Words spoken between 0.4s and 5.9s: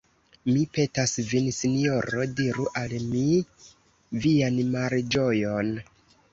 Mi petas vin, sinjoro, diru al mi vian malĝojon!